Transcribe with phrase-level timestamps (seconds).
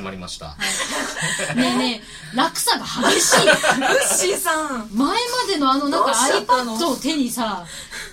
[0.00, 0.56] 始まりました。
[1.54, 3.46] ねえねえ落差が激しい。
[3.46, 4.88] ウッシーさん。
[4.94, 5.14] 前ま
[5.46, 7.66] でのあのなんか iPad を手にさ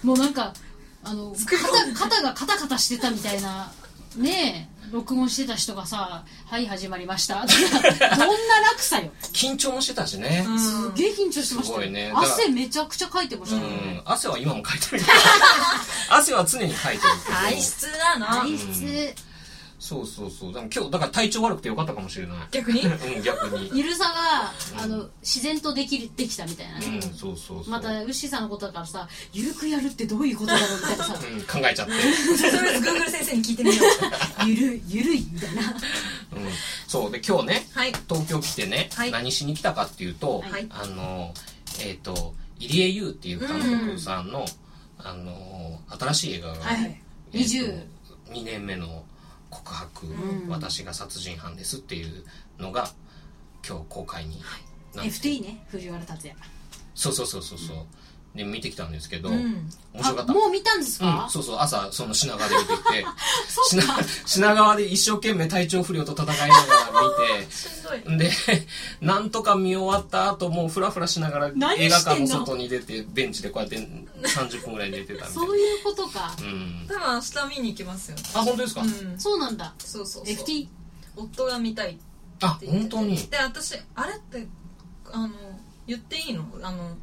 [0.03, 0.53] もうなんか
[1.03, 3.71] あの肩肩がカタカタしてたみたいな
[4.17, 9.11] ねえ録音してた人がさ「はい始まりました」 どんな落差よ。
[9.31, 10.43] 緊張もしてたしね。
[10.45, 12.11] うんすげえ緊張してましたよ、すごいね。
[12.13, 14.01] 汗めちゃくちゃかいてましうたよ、ん。
[14.03, 15.03] 汗は今もかいてる。
[16.09, 17.13] 汗は常にかいてる。
[17.29, 18.27] 体質だな。
[18.41, 19.15] 体質
[19.79, 20.53] そうそうそう。
[20.53, 22.37] でも今日、だから体調悪くてよかったかもしれない。
[22.51, 22.81] 逆に？
[22.85, 23.71] うん、逆に。
[23.73, 27.69] ゆるさが、あの自然とできるできたみたいなね、うん、そうそうそう。
[27.69, 31.93] またウッシーさんのことだからさゆるくやるってどういうことだろうみたいなさうん、考えちゃって。
[32.57, 35.77] とりあえず Google 先生に聞いてみよう ゆるゆるいみたいなうん。
[36.87, 37.11] そう。
[37.11, 41.33] で、今日ね、はい東京来てね、はい何しに来たかっていうと、はいあの、
[41.79, 44.45] えっ、と、入江優っていう監督さんの、
[44.97, 46.99] あの、新しい映画が、はい
[47.33, 47.97] えーと20
[48.33, 49.05] 2年目の
[49.49, 50.49] 告白、ん。
[50.49, 52.23] 私が殺人犯ですっていう
[52.59, 52.89] のが
[53.67, 54.41] 今日公開に
[54.93, 55.11] なって。
[55.11, 56.35] FT ね藤原竜也。
[56.95, 57.77] そうそうそうそうそう
[58.37, 59.69] で見てきたんですけど、うん。
[59.93, 60.31] 面白かった。
[60.31, 62.67] あもう見たんですか、うん、そうそう朝その品川で見て。
[62.77, 63.05] きて
[63.67, 63.83] 品
[64.25, 67.51] 品川で一生懸命体調不良と戦いながら見て。
[67.51, 68.17] しんどい。
[68.17, 68.31] で、
[69.01, 75.33] なんとか見終わった後、もうフラフラしながら何映画館の外に出て、ベンチでこうやって30分ぐらい寝てたみたいな。
[75.33, 76.85] そういうことか、うん。
[76.87, 78.17] 多分明日見に行きますよ。
[78.33, 79.15] あ、本当ですか、うん。
[79.19, 79.73] そうなんだ。
[79.79, 80.35] そうそうそう。
[80.35, 80.67] FT
[81.15, 82.01] 夫が見たいって
[82.41, 82.89] あ、言って。
[82.89, 83.17] て本当に？
[83.27, 84.47] で私あれって
[85.11, 85.29] あの
[85.87, 86.45] 言っていいの？
[86.61, 86.95] あの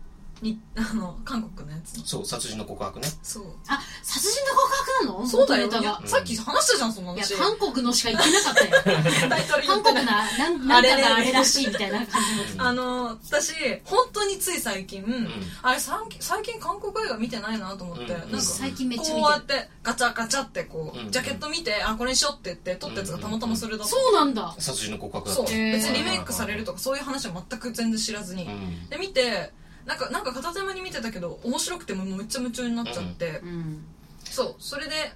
[0.45, 2.05] にあの韓国のやつの。
[2.05, 3.09] そう、殺人の告白ね。
[3.23, 3.45] そう。
[3.69, 5.27] あ殺人の告白なの？
[5.27, 5.99] そうだよ元ネタが。
[6.01, 8.71] いやさっき話したじゃんそんないや話韓国のしか言ってなかったよ。
[9.31, 10.07] タイトル言韓国ない。
[10.07, 12.65] ななん なんかがあれらしいみたいな感じの。
[12.67, 15.05] あの私本当につい最近、
[15.63, 24.55] あれ最近最近韓国映画見てないなと思って、うんなんか最近めっちゃこうや見ってガチャガチャってこう、うんジャケット見てあこれにしようって言って撮ったやつがたまたまそれだった、てそうなんだ。
[24.59, 25.45] 殺人の告白だそう。
[25.45, 25.55] った。
[25.55, 25.73] へー。
[25.73, 28.89] 別にリメイクされるとかそういう話は全く全然知らずに、うん。
[28.89, 29.53] で見て
[29.87, 33.85] なんかなんか片手間に見てたけど面白くてもうめっちゃ夢中になっちゃって、うん。
[34.25, 34.55] そう。
[34.59, 35.13] それで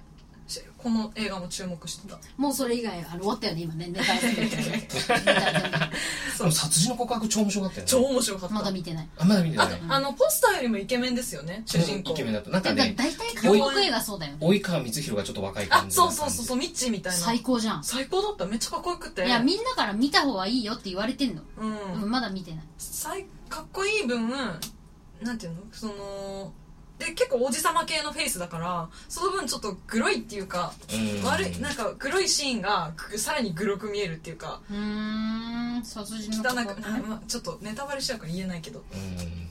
[0.47, 2.17] しこの映画も注目してた。
[2.37, 3.87] もうそれ以外あの終わったよね今ね。
[3.87, 5.91] ネタやってるけどねネタやってるね
[6.39, 7.87] でも殺人の告白超面白かったよね。
[7.87, 8.55] 超面白かった。
[8.55, 9.09] まだ見てない。
[9.17, 9.79] あ、まだ見てなあとい。
[9.87, 12.13] あのポスターよりもイケメンですよね主人公。
[12.13, 12.49] イケメンだった。
[12.49, 14.37] なんかだね、大体韓国映画そうだよね。
[14.41, 15.95] 及川光弘がちょっと若いあ感じ。
[15.95, 17.19] そうそうそうそうミッチーみたいな。
[17.19, 17.83] 最高じゃん。
[17.83, 18.45] 最高だった。
[18.45, 19.25] めっちゃかっこよくて。
[19.25, 22.63] いやみんなから見た方がいいよって言われてんの、うん、うん、まだ見てない。
[22.77, 25.61] 最かっこいい分なんていうの？
[25.71, 26.53] その
[26.97, 31.25] で結構王子様系のフェイスだからその分ちょっとグロいっていうか、うん。
[31.25, 38.83] 悪いなんかグロいシーンがぐさらにグロく見えるっていうかうーん殺人の汚告白ちょっとネタバレしちゃうから言えないけど。
[38.93, 39.49] うん。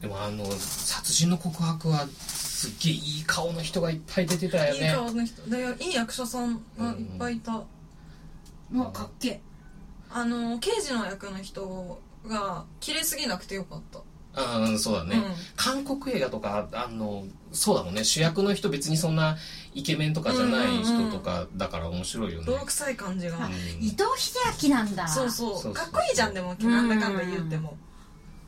[0.00, 4.94] でもあの、殺人の告白は、すっげえいい顔の人がいっぱい出てたよいいね。
[4.94, 5.42] 顔の人。
[5.42, 7.52] でいい役者さんがいっぱいいた、
[8.70, 9.40] もうかっけえ。
[10.10, 14.00] あの刑事の役の人が綺麗すぎなくてよかった。
[14.32, 15.24] うん、そうだね、うん。
[15.56, 18.04] 韓国映画とかあのそうだもんね。
[18.04, 19.36] 主役の人別にそんな
[19.74, 23.52] イケメンとかじゃない人とかだから面白いよね、泥臭い感じが、うん。
[23.80, 24.04] 伊藤
[24.62, 25.08] 英明なんだ。
[25.08, 25.72] そうそう。
[25.74, 26.54] かっこいいじゃんでも。
[26.60, 27.76] なんだかんだ言っても。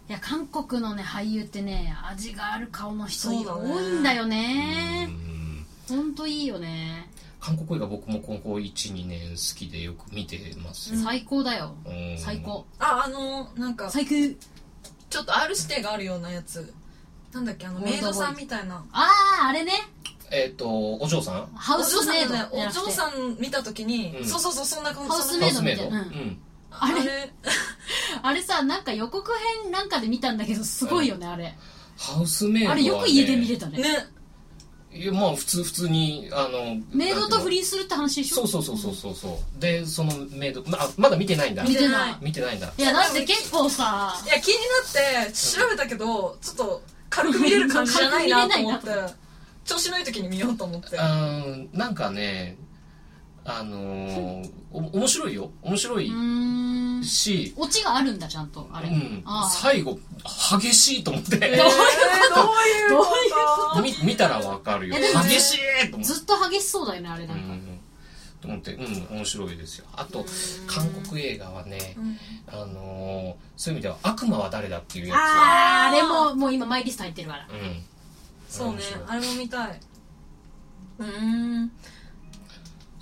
[0.09, 5.66] いや韓国のね俳優ってね味がある顔の人多いんだようねん。
[5.89, 7.10] ほんといいよね
[7.44, 11.75] 韓国映画僕もここ12年好きでよく見てますよ、最高だよ。
[11.84, 12.16] うん。
[12.16, 12.64] 最高。
[12.78, 14.10] ああのなんか最高。
[15.10, 16.72] ちょっと R 指定があるようなやつ。
[17.32, 18.84] なんだっけあのメイドさんみたいな。
[18.92, 19.08] あ
[19.42, 19.72] ああれね。
[20.30, 21.47] えっ、とお嬢さん？
[21.56, 22.34] ハウスメイド。
[22.34, 24.24] お嬢さんねお嬢さん見た時に、うん。
[24.24, 25.10] そうそうそうそんな感じ。
[25.10, 25.97] ハウスメイドみたいな。
[25.98, 26.22] ハウスメイド。
[26.22, 26.28] うん。
[26.28, 26.38] うん。
[26.70, 27.00] あれ？
[27.00, 27.32] あれ？
[28.22, 29.32] あれさなんか予告
[29.62, 31.59] 編なんかで見たんだけどすごいよねあれ。
[31.98, 33.82] ハウスメイドは、ね、あれよく家で見れたね。
[33.82, 34.06] ね
[34.94, 38.36] いやまあ普通普通にあのメイドと不リ倫するって話でしょ？
[38.36, 39.60] そうそうそうそうそうそう。
[39.60, 41.62] でそのメイドまあまだ見てないんだ。
[41.64, 42.16] 見てない。
[42.20, 42.72] 見てないんだ。
[42.76, 44.54] いやだって結構さいや気に
[45.24, 48.89] なって調べたけどちょっと軽く見れる感じじゃないなと思って。
[49.65, 50.98] 調子のいい時に見ようと思って。
[50.98, 52.56] あーなんかね
[53.44, 55.50] あのー、お面白いよ。
[55.62, 58.68] 面白いし、オチがあるんだちゃんと。
[58.72, 59.22] あれ、うん。
[59.24, 59.50] あ、あ。
[59.50, 59.98] 最後
[60.60, 63.04] 激しいと思って、えーどういうこ
[63.74, 63.83] と？
[63.83, 64.94] み見たらわかるよ。
[64.97, 65.54] 激し
[65.84, 66.15] いと思って。
[66.15, 67.80] ずっと激しそうだよねあれなんか、うん。
[68.41, 68.74] と思って。
[68.74, 69.86] うん面白いですよ。
[69.97, 70.24] あと
[70.68, 72.16] 韓国映画はね、うん。
[72.47, 75.18] あのーそういう意味では「悪魔は誰だ?」っていうやつ。
[75.18, 77.48] あああれももう今マイリスト入ってるから。
[77.50, 77.83] うん。
[78.48, 78.78] そうね
[79.09, 79.80] あれも見たい。
[80.98, 81.72] うん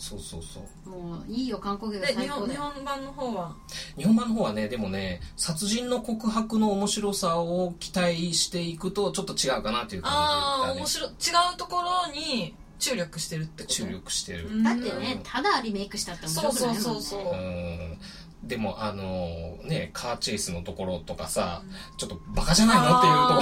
[0.00, 0.88] そうそうそう。
[0.88, 2.60] もういいよ韓国映画で日最高だよ。
[2.62, 3.54] 本日本版の方は？
[3.98, 10.26] 日本版の方はねでもね殺人の告白の面白さを期待していくとちょっと違うかなという感じだね。
[10.26, 11.08] ああ面白い。
[11.10, 11.12] 違
[11.54, 13.74] うところに注力してるってこと？
[13.74, 14.62] 注力してる、うん。
[14.62, 16.80] だってねただリメイクしたって面白くないもんね。
[16.80, 17.34] そうそうそうそう。
[17.34, 17.98] うん。
[18.42, 21.62] でもあのねカーチェイスのところとかさ
[21.98, 22.98] ちょっとバカじゃないの？
[22.98, 23.34] っていうとこ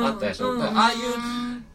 [0.00, 0.54] ろあったでしょ？
[0.54, 0.98] うんだからああいう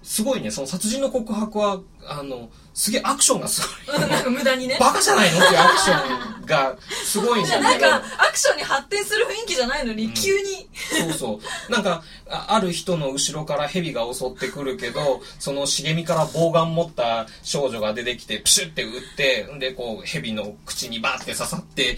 [0.02, 0.50] すごいね。
[0.50, 3.96] その殺人の告白はあのすげえアクションがすごい。
[3.98, 4.78] うんなんか無駄にね。
[4.80, 7.62] バカじゃないのっていうアクションがすごいんだけど。
[7.64, 10.14] なんかアクションに発展する雰囲気じゃないのに、うん。
[10.14, 10.70] 急に。
[11.00, 11.72] そうそう。
[11.72, 21.98] なんか、あある人の後ろから蛇が襲ってくるけど、その茂みから棒眼持った少女が出てきて、プシュって打って、んで、こう、蛇の口にバーって刺さって、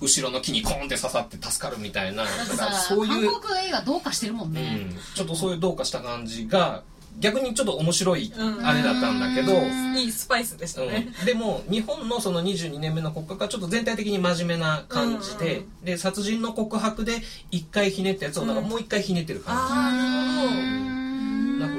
[0.00, 6.82] 後ろの木にコーンって刺さって助かるみたいな、そういう、韓国映画どうかしてるもんね、うん、ちょっとそういうどうかした感じが、
[7.18, 8.66] 逆にちょっと面白い、うん。
[8.66, 17.20] あれだったんだけど、うんいいスパイスでしたね、うん、でも日本のその22年目の告白はちょっと全体的に真面目な感じで、うんで殺人の告白で
[17.52, 20.83] 1回ひねったやつをなんかもう1回ひねってる感じ、ああなるほど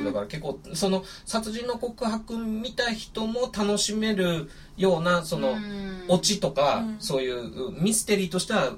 [0.06, 6.06] だから結構その殺人の告白見た人も楽しめるようなそのうん。
[6.08, 6.96] オチとかうん。
[7.00, 8.72] そういうミステリーとしては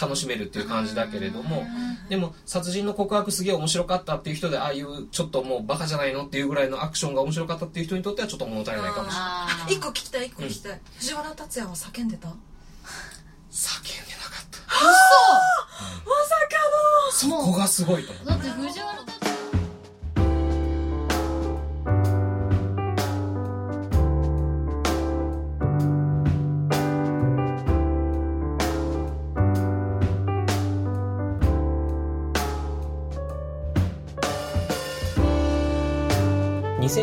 [0.00, 1.64] 楽しめるっていう感じだけれども
[2.08, 9.74] でも殺人の告白すげえ面白かったっていう人でああいうちょっともうバカじゃないのっていうぐらいのアクションが面白かったっていう人にとってはちょっと物足りないかもしれない。
[9.74, 12.28] 一個聞きたい一個聞きたい、藤原竜也は叫んでた？
[12.28, 14.58] ま叫んでなかった。
[17.12, 18.26] さそこがすごいと思う。
[18.26, 19.23] だって藤原竜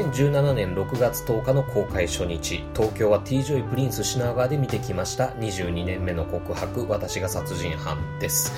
[0.02, 2.64] 2017年6月10日の公開初日。
[2.76, 5.28] 東京は T ジョイプリンス品川で見てきました。
[5.34, 8.52] 22年目の告白私が殺人犯です。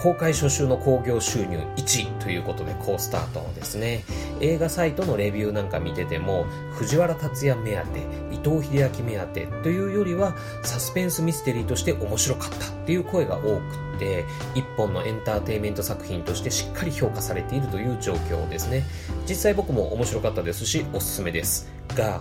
[0.00, 4.04] 公開初週の興行収入1位ということで好スタートですね。
[4.40, 8.00] 映画サイトのレビューなんか見てても藤原竜也目当て
[8.30, 18.84] 伊藤英明目当てというよりはサスペンスミステリーとして面白かったっていう声が多くって一本のエンターテインメント作品としてしっかり評価されているという状況ですね。
[19.28, 21.72] 実際僕も面白かったですしおすすめです。
[21.94, 22.20] が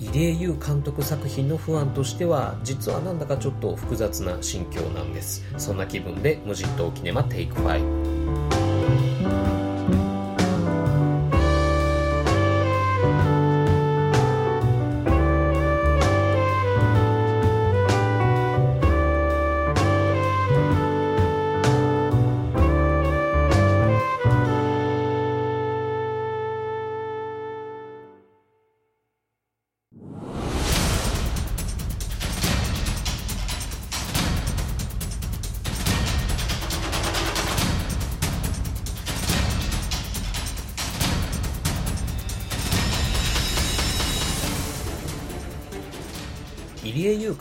[0.00, 5.44] 入江優監督作品のファンとしては実はなんだかちょっと複雑な心境なんです。
[5.58, 8.69] そんな気分で無人島キネマテイク5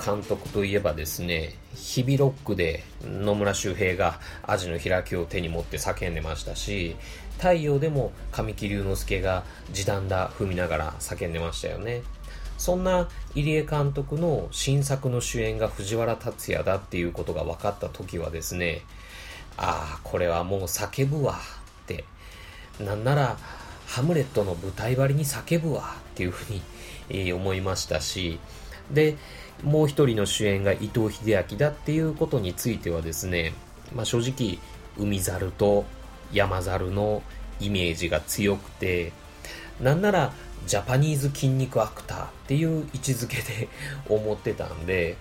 [0.09, 6.95] 監督といえばですね日々ロックで野村周平がアジの開きを手に持って叫んでましたし
[7.37, 12.01] 太陽でも神木隆之介が時短だ踏みながら叫んでましたよね。
[12.57, 18.81] そんな入江監督の新作の主演が藤原竜也だっていうことが分かった時はですね
[19.55, 21.35] ああこれはもう叫ぶわ
[21.83, 22.03] って
[22.81, 23.37] なんなら
[23.87, 26.61] ハムレットの舞台割りに叫ぶわっていうふうに、
[27.09, 28.39] え思いましたし
[28.91, 29.17] で
[29.63, 33.53] もう一人の主演が伊藤英明だっていうことについてはですね、
[33.93, 34.59] まあ、正直
[34.97, 35.85] 海猿と
[36.31, 37.21] 山猿の
[37.59, 39.11] イメージが強くて
[39.81, 40.33] なんなら
[40.65, 43.69] ジャパニーズ筋肉アクターっていう位置づけで
[44.07, 45.17] 思ってたんで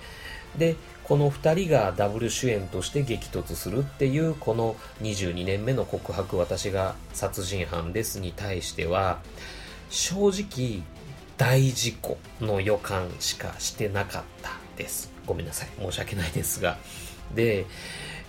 [0.57, 9.21] でこの2人がダブル主演として激突するっていうこの22年目の告白私が殺人犯ですに対しては
[9.89, 10.83] 正直
[11.39, 15.11] 大事故の予感しかしてなかったです。
[15.25, 15.69] ごめんなさい。
[15.81, 16.77] 申し訳ないですが。
[17.35, 17.65] で、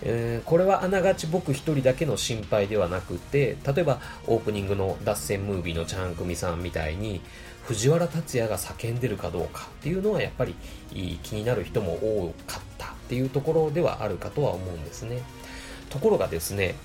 [0.02, 7.20] えーこれはあながち僕一人だけの心配ではなくて例えばオープニングの脱線ムービーのちゃんくみさんみたいに
[7.64, 10.54] 藤原竜也が叫んでるかどうかっていうのはやっぱり
[11.22, 15.22] 気になる人も多かったっていうところではあるかとは思うんですね。
[15.90, 16.76] ところがですね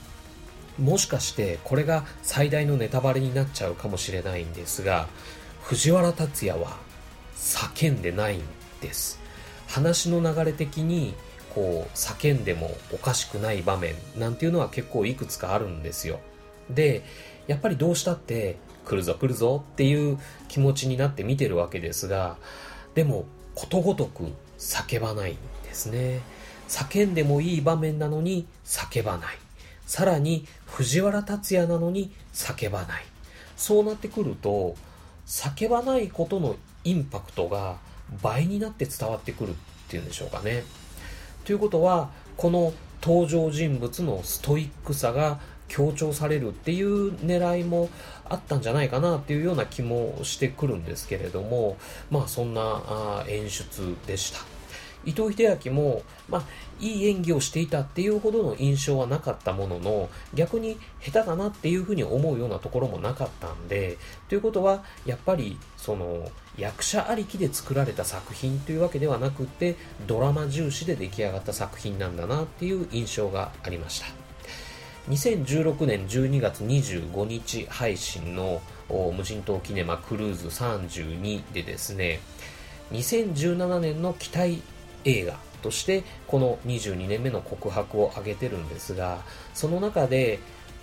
[0.77, 5.07] もしかしてこれが最大のネタバレになっちゃうかもしれないんですが
[5.65, 6.77] 藤原竜也は
[7.35, 8.43] 叫んでないん
[8.81, 9.19] です。
[9.67, 11.15] 話の流れ的に
[11.55, 16.19] こう叫んでもおかしくない場面なんていうのは結構いくつかあるんですよ。
[16.69, 17.03] で
[17.47, 20.19] やっぱりどうしたって来るぞ来るぞっていう
[20.49, 22.37] 気持ちになって見てるわけですが
[22.93, 24.25] でもことごとく
[24.59, 26.21] 叫ばないんですね。
[26.69, 29.37] 叫んでもいい場面なのに叫ばない。
[29.87, 33.03] さらに藤原竜也なのに叫ばない。
[33.57, 34.75] そうなってくると
[35.25, 37.77] 叫ばないことのインパクトが
[38.21, 39.53] 倍になって伝わってくるっ
[39.87, 40.63] ていうんでしょうかね。
[41.43, 47.89] ということは、この登場人物のストイックさが強調されるっていう狙いも
[48.25, 51.77] あったんじゃないかなっていうような気もしてくるんですけれども、
[52.11, 54.54] まあそんな演出でした。
[55.05, 56.43] 伊藤英明も、まあ、
[56.79, 63.97] いい演技をしていたっていうほどの印象はなかったものの、逆に下手だなっていうふうに思うようなところもなかったんで、
[64.27, 69.75] ということは、やっぱり、その、役者ありきで作られた作品というわけではなくて、
[70.07, 74.07] ドラマ重視で出来上がった作品なんだなっていう印象がありました。
[75.09, 82.21] 2016年12月25日配信の無人島キネマクルーズ32でですね、
[82.91, 84.61] 2017年の期待
[85.05, 89.19] 映画としてこの22年目の告白を挙げてるんですが
[89.53, 90.39] その中で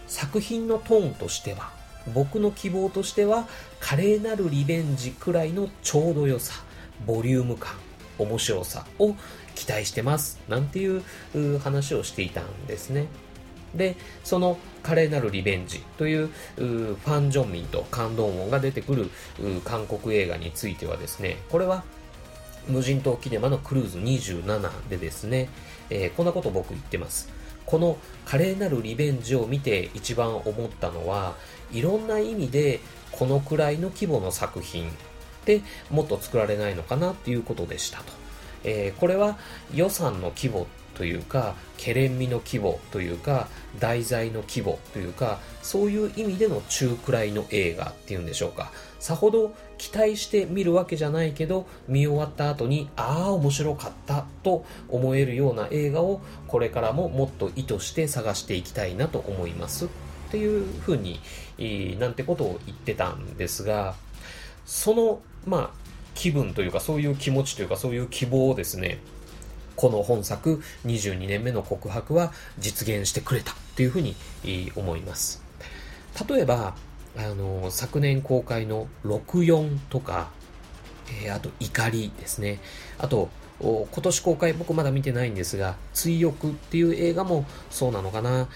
[0.07, 1.71] 作品のトーンとしては
[2.14, 3.47] 僕の希望としては
[3.79, 6.55] 華麗なるリベンジくらいのちょうど良さ
[7.07, 7.75] ボリューム感
[8.19, 9.14] 面白さを
[9.55, 11.02] 期待してますなんていう
[11.61, 13.07] 話をしていたんですね。
[13.75, 16.26] でその華麗なるリベンジという
[16.57, 19.11] ファン・ジョンミンとカン・ドンウォンが出てくる
[19.64, 21.83] 韓国映画についてはですねこれは
[22.69, 25.49] 無人島キネマのクルーズ27でですね、
[25.90, 27.28] えー、こんなこと僕言ってます。
[27.66, 31.35] この華麗なるリベンジを見て一番思ったのは、
[31.73, 32.81] いろんな意味で
[33.12, 34.92] このくらいの規模の作品っ
[35.45, 38.12] てもっと作られないのかなっていうことでしたと。
[38.64, 39.38] えー、これは
[39.75, 43.49] 予算の規模というか、ケレン味の規模というか、
[43.81, 48.71] 題材の規模というか、そういう意味での中くらいの映画っていうんでしょうか。
[49.00, 59.87] さほど期待して見るわけじゃないけど、見終わった後に、ああ、面白かったと思えるような映画を、これからももっと意図して探していきたいなと思います。
[59.87, 59.89] っ
[60.31, 61.19] ていうふうに、
[61.99, 63.97] なんてことを言ってたんですが、
[64.65, 65.71] その、まあ、
[66.15, 69.01] 気分というか、そういう気持ちというか、そういう希望をですね、
[69.75, 74.15] この本作22年目の告白は実現してくれたというふうに
[74.77, 75.43] 思います。
[76.29, 76.77] 例えば、
[77.16, 80.31] あの、昨年公開の64とか、
[81.25, 82.61] えー、あと怒りですね。
[82.99, 83.28] あと、
[83.61, 88.49] 今年公開僕まだ見てないんですが、追憶っていう映画もそうなのかな。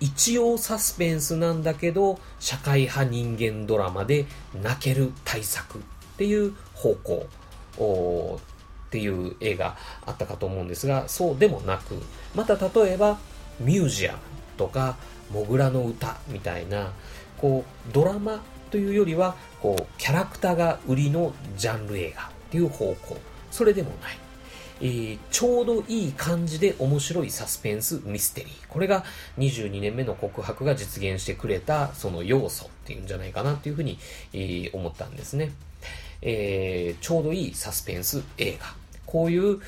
[0.00, 4.26] 一応サスペンスなんだけど、社会派人間ドラマで
[4.62, 5.82] 泣ける対策っ
[6.16, 8.38] ていう方向
[8.86, 12.00] っていう映画あったかと思うんですが、そうでもなく、
[12.34, 13.18] また例えば、
[13.60, 14.18] ミュージアム
[14.56, 14.96] とか、
[15.30, 16.92] モグラの歌みたいな、
[17.38, 23.16] こう、ドラマというよりは、こう、キャラクターが売りのジャンル映画っていう方向。
[23.50, 24.18] それでもない。
[24.80, 28.66] えー、ちょうどいい感じで面白いサスペンスミステリー。
[28.68, 29.04] これが
[29.38, 33.98] 22年目の告白が実現してくれたその要素っていうんじゃないかなっていうふうに、
[34.32, 35.52] えー、思ったんですね。
[36.22, 38.74] えー、ちょうどいいサスペンス映画。
[39.06, 39.60] こういう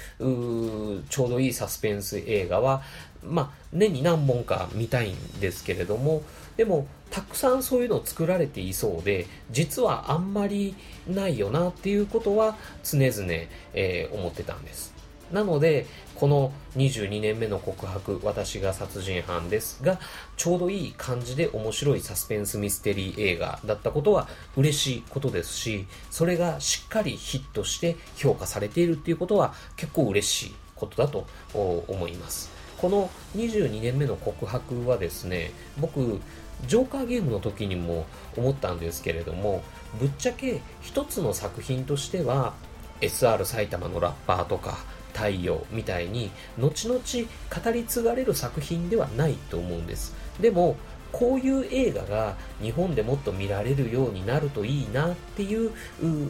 [1.09, 2.83] ちょうどいいサスペンス映画は、
[3.23, 6.23] まあ、年に何本か見たいんですけれども、
[6.57, 10.75] でも、たくさんそういうのを作られていそうで、実はあんまり
[11.07, 13.33] ないよなっていうことは常々、
[13.75, 14.95] えー、思ってたんです。
[15.33, 19.99] なので、この22年目の告白、私が殺人犯ですが、
[20.37, 32.56] ちょうどいい感じで面白いサスペンスミステリー映画だったことは嬉しいことですし、それがしっかりヒットして評価されているっていうことは結構嬉しいことだと思います。
[32.81, 36.21] この22年目の告白はですね、僕、
[36.67, 38.07] ジョーカーゲームの時にも
[38.37, 39.63] 思ったんですけれども、
[39.99, 42.55] ぶっちゃけ一つの作品としては、
[43.01, 44.79] SR 埼玉のラッパーとか、
[45.17, 50.77] 太陽みたいに後々語り継がれる作品ではないと思うんですでも
[51.11, 56.27] こういう映画が日本でもっと見られるようになるといいなっていう、何て言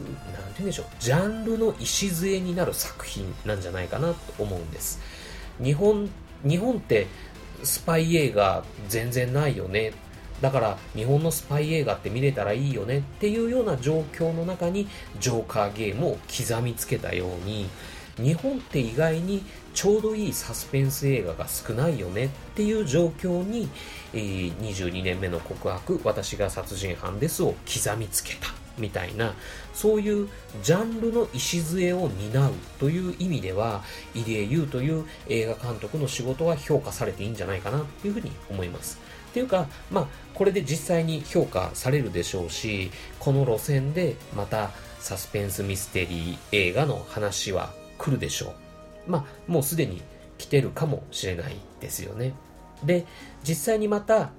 [0.59, 5.01] うんでしょう、ジャンルの礎になる作品なんじゃないかなと思うんです。
[5.61, 6.09] 日本、
[6.43, 7.07] 日本って
[7.63, 9.93] スパイ映画全然ないよね。
[10.41, 14.87] だから日本のスパイ映画って見れたらいいよねっていうような状況の中に
[15.19, 17.67] ジョーカーゲームを刻みつけたように、
[18.17, 23.69] 日本って意外にちょうどいいサスペンス映画が少ないよねっていう状況に、
[24.13, 28.66] え、22年目の告白、私が殺人犯ですを刻みつけた。
[28.77, 29.33] みたいな、
[29.73, 30.29] そういう
[30.63, 38.99] ジャンルの礎を担うという意味では、入江優という映画監督の仕事は評価されていいんじゃないかなというふうに思います。
[39.29, 48.55] っていうか、まあ、これで実際に評価されるでしょうし、この路線でまたサスペンスミステリー映画の話は来るでしょ
[49.07, 49.11] う。
[49.11, 50.01] まあ、もうすでに
[50.37, 52.33] 来てるかもしれないですよね。
[52.83, 53.05] で、
[53.43, 54.31] 実際にまた、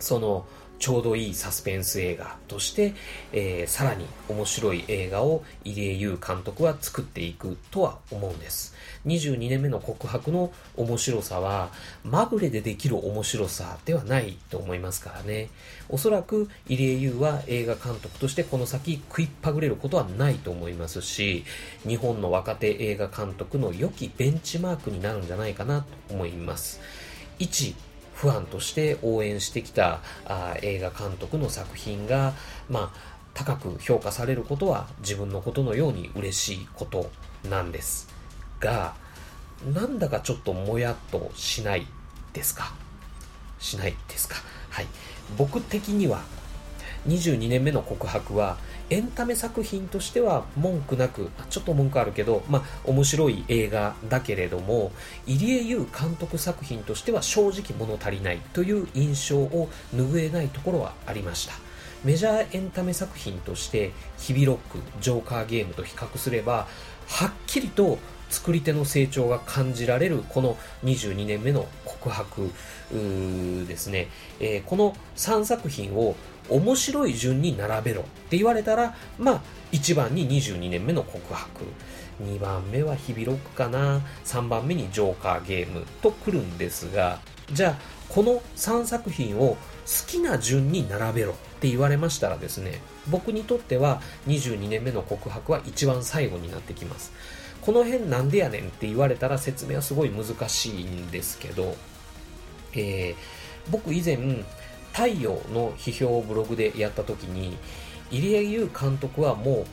[0.00, 0.46] その、
[0.78, 2.94] ちょうどいいサスペンス映画として、
[3.32, 8.74] えーさらに面白い映画を入江優監督は作っていくとは思うんです。
[9.06, 11.70] 22年目の告白の面白さは、
[12.04, 15.48] まぐれでできる面白さではないと思いますからね。
[15.88, 21.44] おそらく入江優は映画監督としてこの先食いっぱぐれることはないと思いますし、
[21.86, 26.80] 日本の若手映画監督の良きベンチマークになるんじゃないかなと思います。
[27.38, 27.74] 一
[28.20, 32.32] ファンとして応援してきたあ映画監督の作品が、
[32.68, 32.98] まあ、
[33.32, 37.10] 高く評価されることは自分のことのように嬉しいこと
[37.48, 38.08] なんです
[38.58, 38.96] が
[39.72, 41.86] なんだかちょっともやっとしない
[42.32, 42.74] ですか？
[43.60, 44.34] しないですか？
[44.70, 44.86] はい。
[45.36, 46.22] 僕的には
[47.06, 48.56] 22年目の告白は
[48.90, 54.92] エンタメ作品としては文句なくちょっと文句あるけどまあ面白い映画だけれども
[55.26, 61.54] 入江優監督作品としては正直物足りないという印象を拭えないところはありました。
[62.04, 66.68] メジャーエンタメ作品としてヒビロックジョーカーゲームと比較すれば
[67.08, 67.98] はっきりと
[68.30, 72.50] 作り手の成長が感じられるこの22年目の告白
[73.66, 76.14] ですね、えーこの3作品を
[76.48, 81.64] 面白い順に並べろって言われたらまあ1番に22年目の告白。
[82.22, 84.00] 2番目はヒビロックかな。
[84.24, 87.20] 3番目にジョーカーゲームと来るんですが
[87.52, 87.74] じゃあ
[88.08, 89.58] この3作品を好
[90.06, 97.12] きな順に並べろって言われましたらですね僕にとっては22年目の告白は一番最後になってきます。
[97.60, 101.76] この辺なんでやねんって言われたら説明はすごい難しいんですけど、
[102.72, 103.38] えー
[103.70, 104.16] 僕以前
[104.98, 107.56] 太陽の批評をブログでやった時に
[108.10, 109.64] 入江優監督はも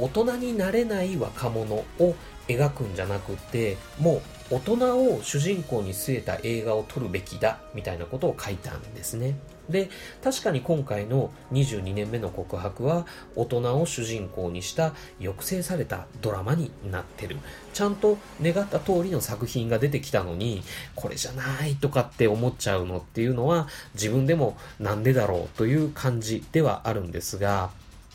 [0.00, 2.16] う大人になれない若者を
[2.48, 9.36] 描くんじゃなくてもう大人を主人公に据えた映画を撮るべきだみたいなことを書いたんですね。
[9.68, 9.88] で
[10.22, 17.38] 確かに今回の22年目の告白は大人を主人公にした抑制されたドラマになってる。
[17.72, 20.62] ちゃんと願った通りの作品が出てきたのに
[20.94, 27.70] これじゃないとかって思っちゃうのっていうのは自分でもなんでだろうという感じではあるんですが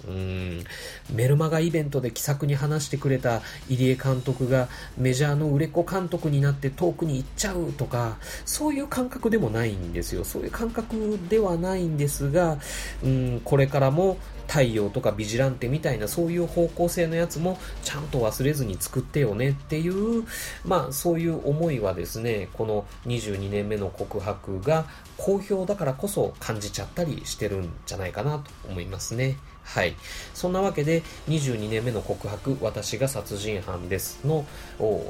[0.08, 0.64] うん。
[1.14, 10.24] メルマガイベントで気さくに話してくれた入江監督がメジャーの売れっ子監督になって遠くに行っちゃうとかそういう感覚でもないんですよ。
[10.24, 12.58] そういう感覚ではないんですが
[13.04, 14.18] うんこれからも
[14.50, 20.26] 太陽とかビジランテみたいなそういう方向性のやつもちゃんと忘れずに作ってよねっていう
[20.66, 24.86] まあそういう思いはですねこの22年目の告白が
[25.18, 29.38] 好評だからこそ感じちゃったりしてるんじゃないかなと思いますね。
[29.74, 29.96] はい。
[30.34, 34.46] そんなわけで、22年目の告白、私が殺人犯ですの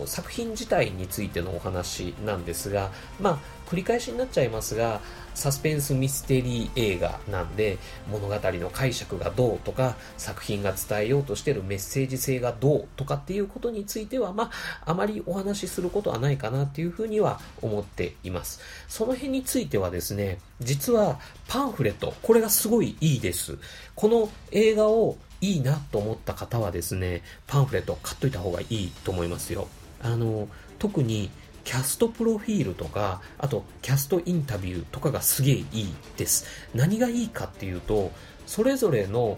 [0.06, 2.92] 作品自体についてのお話なんですが、
[3.22, 5.00] まあ、繰り返しになっちゃいますが、
[5.36, 7.78] サスペンスミステリー映画なんで、
[8.12, 14.50] 物語の解釈がどうとか、作品が伝えようとしているメッセージ性がどうとかっていうことについては、ま
[14.86, 18.60] あ、あまりお話しすることはないかなっていうふうには思っています。
[18.88, 23.60] その辺についてはですね、実はパンフレット、これがすごいいいです。
[23.94, 29.68] この映画をいいなと思った方はですね、パンフレット買っといた方がいいと思いますよ。
[30.02, 30.48] あの、
[30.80, 31.30] 特に
[31.70, 36.48] キャストプロフィールとか、あとキャストインタビューとかがすげえいいです。
[36.74, 38.12] 何がいいかっていうと、
[38.48, 39.38] それぞれの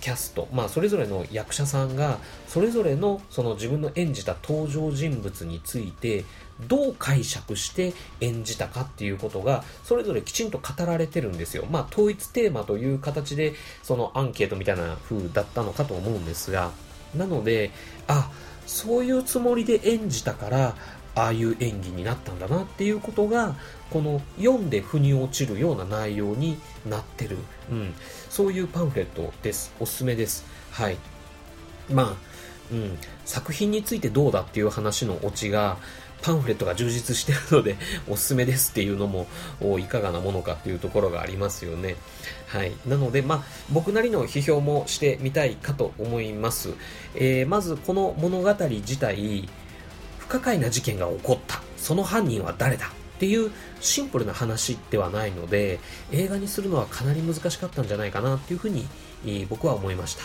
[0.00, 6.24] キャスト、まあそれぞれの役者さんが、それぞれのその自分の演じた登場人物について、
[6.68, 11.66] どう解釈して演じたかっていうことが、それぞれきちんと語られてるんですよ。
[11.68, 16.70] まあ統一テーマという形で、そのアンケートみたいな風だったのかと思うんですが、
[17.12, 17.72] なので、
[18.06, 18.30] あ、
[18.66, 20.76] そういうつもりで演じたから、
[21.14, 23.54] ああいう演技になったんだなっていうことが、
[23.90, 27.38] この読んで腑に落ちるような内容になってる。
[27.70, 27.94] うん。
[28.28, 29.72] そういうパンフレットです。
[29.78, 30.44] おすすめです。
[30.70, 30.96] はい。
[31.90, 32.16] まあ、
[32.72, 32.98] うん。
[33.24, 35.78] 作品についてどうだっていう話のオチが、
[36.24, 37.76] パンフレットが充実してるので、
[38.08, 39.26] おすすめですっていうのも、
[39.78, 41.96] いかがなものかっていうところがありますよね。
[42.46, 42.72] はい。
[42.86, 46.70] なので、まあ、僕なりの批評もしてみたいかと思います。
[47.14, 49.48] えー、まず、この物語自体、
[50.24, 51.60] 不可解な事件が起こった。
[51.76, 55.78] その犯人は誰だっていうシンプルな話ではないので、
[56.12, 58.86] 映画にするのはかなり難しかったんじゃないかなっていうふうに、
[59.26, 60.22] えー僕は思いました。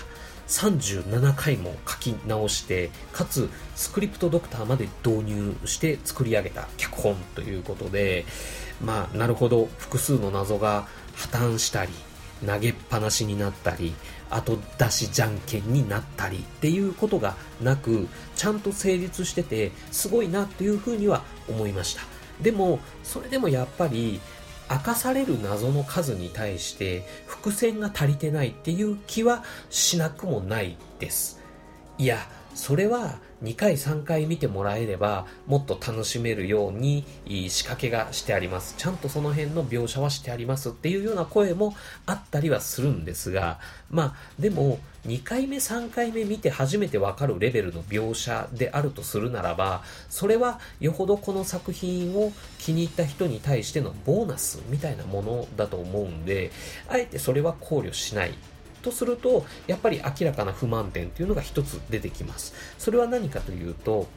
[0.48, 8.26] 37回も書き直して、かつスクリプトドクターまで導入して作り上げた脚本ということで、
[8.82, 11.92] まあ、なるほど複数の謎が破綻したり、
[12.46, 13.94] 投げっぱなしになったり、
[14.30, 22.02] 後出しじゃんけんになったりっていうことがなく、ちゃんと成立してて、すごいなっていうふうには思いました。
[22.42, 24.22] でも、それでもやっぱり、
[24.72, 31.42] 明かされる謎の数に対して伏線が足りてないっていう気はしなくもないです。
[31.98, 32.20] いや、
[32.54, 37.06] それは2回3回見てもらえればもっと楽しめるように
[37.50, 38.76] 仕掛けがしてあります。
[38.78, 41.74] ちゃんとその辺の描写はしてありますっていうような声も
[42.06, 56.52] あったりはするんですが、まあでも2回目3回目見て初めてわかるレベルの描写であるとするならば、それはよほどこの作品を気に入った人に対してのボーナスみたいなものだと思うんで、
[56.90, 58.34] あえてそれは考慮しない
[58.82, 62.54] とすると、やっぱり明らかな不満点っていうのが一つ出てきます。
[62.78, 64.08] それは何かというと、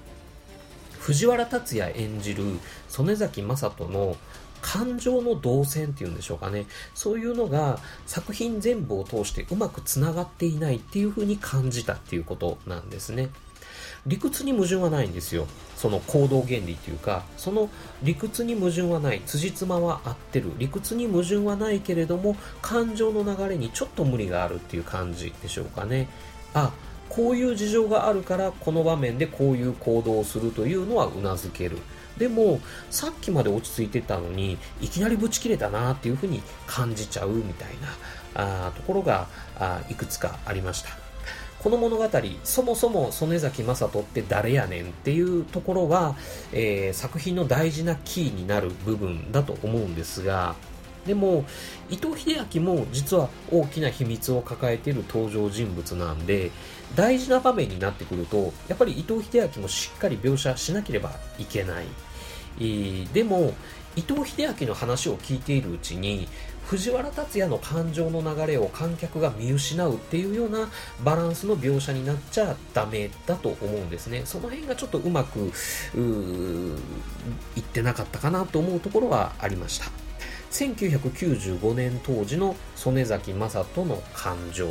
[0.98, 2.44] 藤原竜也演じる
[2.88, 4.16] 曽根崎雅人の
[4.60, 6.66] 感情の動線っていうんでしょうかね。
[6.94, 13.28] そういうのが作品全部を通してうまく繋がっていないっていう風に感じたっていうことなんですね。
[14.06, 15.46] 理屈に矛盾はないんですよ。
[15.76, 17.68] その行動原理っていうか、その
[18.02, 26.08] 理屈に矛盾はない、辻褄は合ってる、理屈に矛盾はないけれども、感情の流れにちょっと無理があるっていう感じでしょうかね。
[26.54, 26.72] あ、
[27.08, 31.78] こういう事情があるから、この場面でこういう行動をするというのは頷ける。
[32.18, 32.60] でも、
[32.90, 37.68] さっきまで落ち着いてたのに、いきなりブチ切れたなっていうふうに感じちゃうみたい
[38.34, 39.26] なあところが
[39.58, 41.01] あいくつかありました。
[41.62, 42.08] この物語、
[42.42, 46.16] そもそも曽根崎雅人って誰やねんっていうところは、
[46.52, 50.56] えー作品の大事なキーになる部分だと思うんですが、
[51.06, 51.44] でも、
[51.88, 56.50] 伊藤英明も実は大きな秘密を抱えている登場人物なんで、
[56.96, 61.86] 大事な場面になってくると、やっぱり伊藤英明もしっかり描写しなければいけない。
[62.58, 63.54] えーでも、
[63.94, 66.26] 伊藤英明の話を聞いているうちに、
[66.66, 70.70] 藤原竜也の感情の流れを観客が見失うっていうような
[71.04, 74.22] バランスの描写になっちゃダメだと思うんですね。
[74.24, 75.52] その辺がちょっとうまく、
[77.56, 79.86] いってなかったかなと思うところはありました。
[80.52, 84.70] 1995年当時の曽根崎雅人の感情。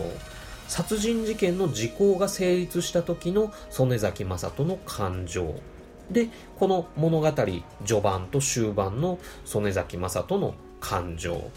[0.67, 5.55] 殺人事件の時効が成立した時の曽根崎雅人の感情。
[6.09, 11.51] で、この物語序盤と終盤の曽根崎雅人の感情。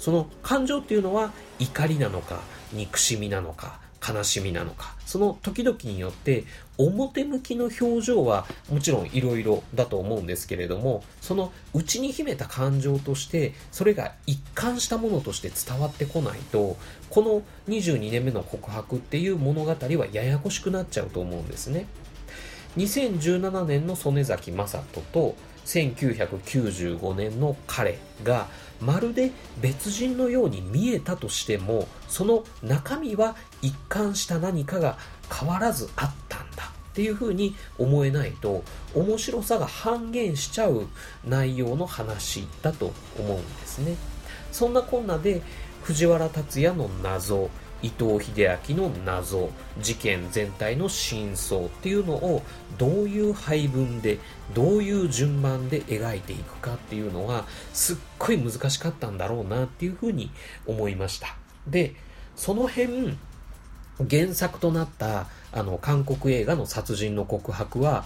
[0.00, 2.40] その感情っていうのは怒りなのか、
[2.72, 6.44] 憎しみなのか、悲しみなのか、その時々によって
[6.78, 16.78] 表向きの表情はもちろんいろいろだと思うんですけれども、その内に秘めた感情として、それが一貫したものとして伝わってこないと、
[17.10, 21.84] この22年目の告白っていう物語はややこしくなっちゃうと思うんですね。
[22.78, 24.82] 2017年の曽根崎雅人
[25.12, 25.36] と
[25.66, 28.48] 1995年の彼が
[28.80, 34.98] まるで別人のように見えたとしてもその中身は一貫した何かが
[35.32, 38.64] 変わらずあったんだっていうふうに思えないと
[38.94, 40.88] 面白さが半減しちゃう
[41.24, 43.96] 内容の話だと思うんですね。
[44.50, 45.42] そんなこんなで
[45.82, 47.48] 藤原竜也の謎。
[47.82, 52.42] 伊藤英明の謎事件全体の真相っていうのを
[52.78, 54.18] どういう配分で
[54.54, 60.30] どういう順番で描いていくかっていうのはすっごい難しかったんだろうなっていうふうに
[60.66, 61.36] 思いました。
[61.66, 61.94] で
[62.36, 63.16] その辺
[64.08, 68.04] 原作となったあの韓国映画の殺人の告白は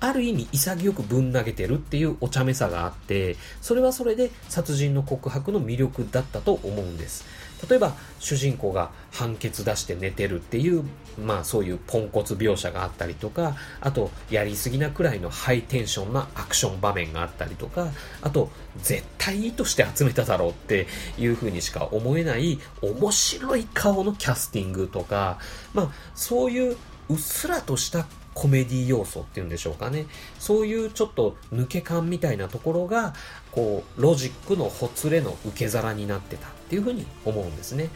[0.00, 7.24] ある意味潔くぶん投げてるっていうお茶目さがあってそれはそれで殺人の告白の魅力だったと思うんです。
[7.68, 10.84] 例えば主人公が判決出して寝てるっていう
[11.18, 17.88] まあそういうポンコツ描写があったりとかあとやりすぎなくらいのハイテンションなアクション場面があったりとか
[18.20, 18.50] あと
[18.82, 20.86] 絶対意図して集めただろうって
[21.18, 25.38] いう風にしか思えない面白い顔のキャスティングとか
[25.72, 26.76] まあそういう
[27.08, 30.04] うっすらとしたコメディ要素っていうんでしょうかね。
[30.38, 33.14] そういうちょっと抜け感みたいなところが、
[33.50, 37.88] こう、ロジックのほつれの受け皿になってたっていうふうに思うんですね。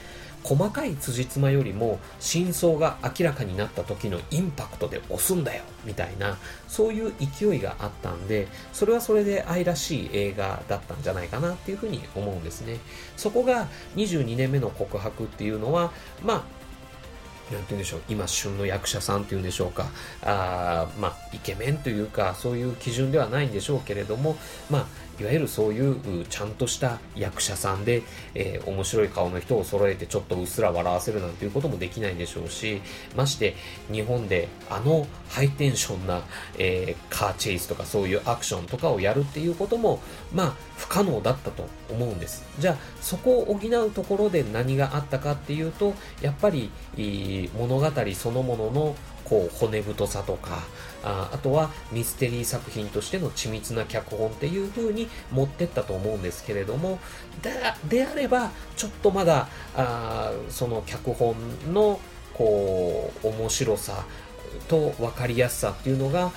[0.42, 12.78] 細かい辻褄よりも真相が明らかになった時のインパクトで押すんだよみたいなそういう勢いがあったんでそれはそれで愛らしい映画だったんじゃないかなっていうふうに思うんですね
[13.18, 15.92] そこが22年目の告白っていうのは
[16.24, 16.59] まあ
[17.52, 19.90] なんて言うんでしょう、今旬の役者さんっていうんでしょうか、
[20.22, 24.36] あまあ、イケメンというか、そういう基準ではないんでしょうけれども、
[24.68, 24.86] まあ、
[25.20, 28.02] いわゆるそういうちゃんとした役者さんで、
[28.34, 32.80] えー面白い顔の人を揃えてちょっとうっすら笑わせるなんていうこともできないでしょうし、
[33.16, 33.54] まして
[33.90, 36.22] 日本であのハイテンションな、
[36.58, 40.00] えーカーチェイスとかそういうアクションとかをやるっていうことも、
[40.32, 42.44] まあ、不可能だったと思うんです。
[42.58, 46.70] じゃあ、そこを補うところで何があったかっていうと、やっぱり、
[47.58, 48.96] 物語そのものの
[49.30, 50.58] こう骨太さとか
[51.04, 56.98] ああとはミステリー作品としての緻密な脚本っていう風に持ってったと思うんですけれども
[57.88, 61.36] であればちょっとまだあその脚本
[61.72, 62.00] の
[62.34, 64.04] こう面白さ
[64.66, 66.32] と分かりやすさっていうのが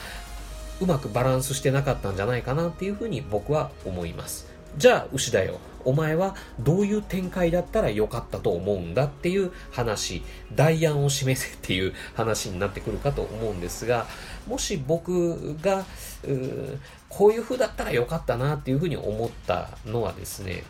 [0.80, 4.48] うまくバランスしてなかったんじゃないかなっていうふうに僕は思います。
[4.78, 5.60] じゃあ牛だよ。
[5.86, 14.08] お前はどういう展開だったら良かったと思うんだっていう話代案を示せっていう話になってくるかと思うんですが
[14.48, 15.86] もし僕が
[16.24, 20.64] うこういう風だったら良かったなっていう風に思ったのはですね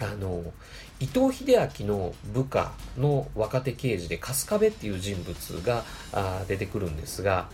[0.00, 0.42] あの
[1.00, 5.84] 伊藤英明の部下の若手刑事で春日部っていう人物が
[6.46, 7.48] 出てくるんですが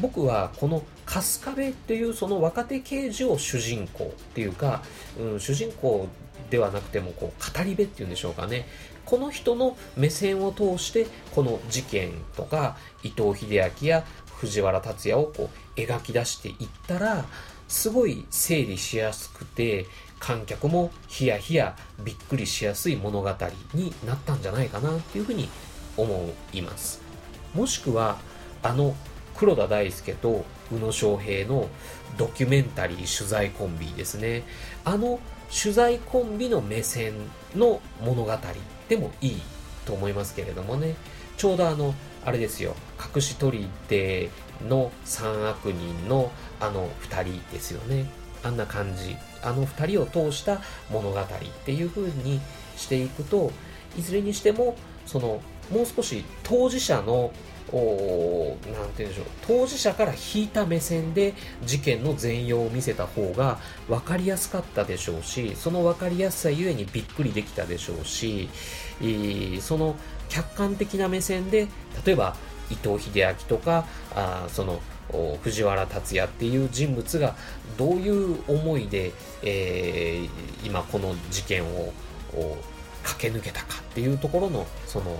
[0.00, 1.24] 僕はこの春
[1.54, 4.82] 日部っていうその若手刑事を主人公っていうか、
[5.18, 6.08] うん、主人公
[6.50, 8.66] ではなくてもこう語り部っていうんでしょうかね。
[9.04, 14.04] この人の目線を通してこの事件とか伊藤英明や
[14.36, 17.24] 藤原竜也をこう描き出していったら
[17.68, 19.86] すごい整理しやすくて
[20.22, 23.30] 観客もヒヤヒヤびっくりしやすい物語
[23.74, 25.48] になったんじゃないかなっていうふうに
[25.96, 27.02] 思います。
[27.54, 28.18] もしくは
[28.62, 28.94] あの
[29.36, 31.68] 黒田大輔と宇野昌平の
[32.16, 34.44] ドキュメンタリー取材コンビですね。
[34.84, 35.18] あの
[35.50, 37.14] 取材コンビの目線
[37.56, 38.32] の物語
[38.88, 39.42] でもいい
[39.84, 40.94] と思いますけれどもね。
[41.36, 42.76] ちょうどあのあれですよ。
[43.14, 44.30] 隠し撮りで
[44.68, 46.30] の三悪人の
[46.60, 48.21] あの2人ですよね。
[48.42, 49.16] あんな感じ。
[49.42, 51.24] あの2人を通した物語っ
[51.64, 52.40] ていう風に
[52.76, 53.50] していくと
[53.98, 57.32] いずれにしてもそのもう少し当事者の
[57.72, 57.78] 何
[58.90, 59.26] て言うんでしょう。
[59.46, 68.50] 当事者から引いた目線で事件の全容を見せた方が分かりやすかったでしょうしその分かりやすさゆえにびっくりできたでしょうし
[69.62, 69.96] その
[70.28, 71.66] 客観的な目線で
[72.04, 72.36] 例えば
[72.70, 74.80] 伊藤英明とかあその
[75.42, 77.36] 藤原竜也っていう人物が
[77.76, 81.92] どういう思いで、えー、今この事件を
[83.02, 85.18] 駆け抜けたかっていうところのその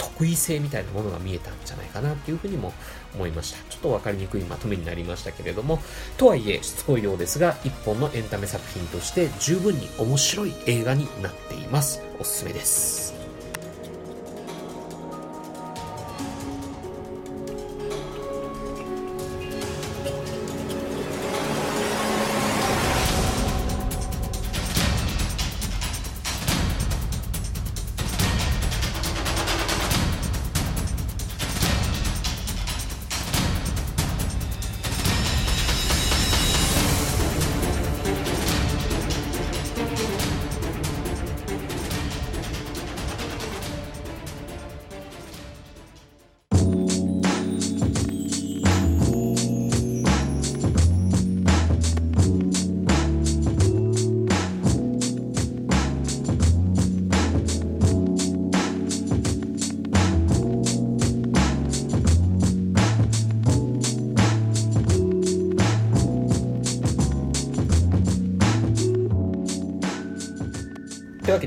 [0.00, 2.72] 得意性みたいなものが見えたんじゃないかなっていうふうにも
[3.14, 3.58] 思いました。
[3.68, 5.78] ちょっと分かりにくいまとめになりましたけれども、
[6.16, 12.02] とはいえしつこいようですが、一本のエンタメ作品として十分に面白い映画になっています。
[12.18, 13.19] おすすめです。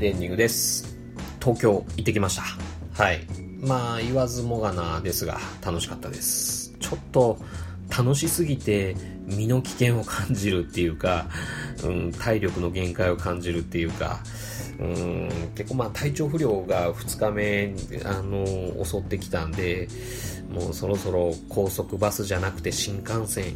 [0.08, 0.98] エンディングです。
[1.42, 2.44] 東京行ってきました。
[3.02, 3.26] はい。
[3.62, 6.76] まあ、言わずもがなですが、楽しかったです。
[6.80, 7.40] ちょっと、
[7.90, 11.28] 楽しすぎて、身の危険を感じるっていうか、
[11.84, 14.20] うん、体力の限界を感じるっていうか、
[14.80, 17.74] うん、結構まあ体調不良が2日目、
[18.06, 19.88] あの、襲ってきたんで、
[20.54, 23.56] もうそろそろ高速バスじゃなくて新幹線、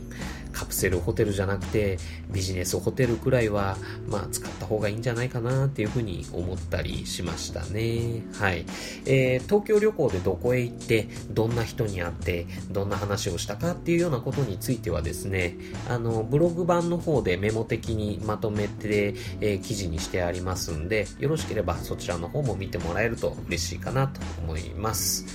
[0.52, 2.00] カプセルホテルじゃなくて
[2.32, 8.24] ビジネスホテルくらいは、まあ、使った方がいいんじゃないかなっていうふうに思ったりしましたね。
[8.34, 8.66] はい。
[9.06, 15.58] えー、東京旅行でどこへ行って、どんな人に会って、どんな話をしたかっていうようなことについてはですね、
[15.88, 25.26] あの、ブログ版の方でメモ的にまとめて、えー、記事にしてありますんで、よろしければそちらの方も見てもらえると嬉しいかなと思います。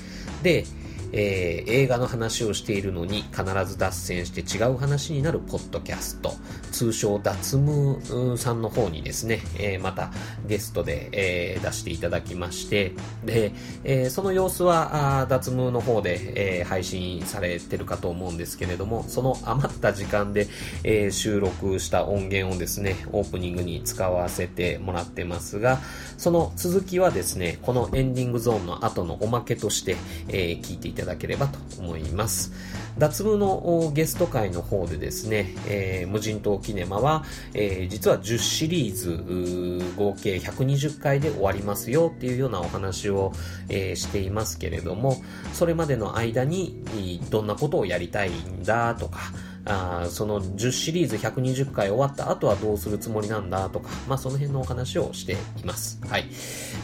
[0.42, 0.64] で、
[1.12, 6.35] えー、映画の話をしているのに必ず脱線して違う話になるポッドキャスト、
[6.70, 10.11] 通称脱ムさんの方にですね、えー、また
[10.46, 12.92] ゲストで、えー、出していただきまして、
[13.25, 13.53] で、
[13.85, 20.48] えー、その様子は脱ムの方で、えー、配信されてるかと思うんですけれども、その余った時間で、
[20.85, 25.79] えー、収録した音源をですね、オープニングに使わせてもらってますが、
[26.16, 29.96] その続きはですね、このエンディングゾーンの後のおまけとして、
[30.29, 32.53] えー、聞いていたただければと思います。
[32.99, 43.33] 脱毛のゲスト会の方でですね、えー無人島キネマは、えー実は10シリーズ合計120回で終わりますよっていうようなお話を、
[43.69, 45.17] えーしていますけれども、
[45.53, 49.19] それまでの間にどんなことをやりたいんだとか、
[49.65, 56.01] あその10シリーズ120回終わった後はどうするつもりなんだとか、まあその辺のお話をしています。
[56.09, 56.25] はい。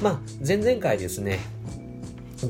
[0.02, 1.40] まあ前々回ですね、